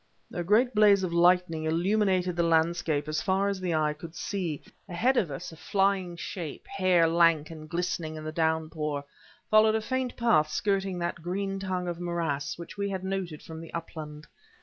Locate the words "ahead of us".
4.89-5.51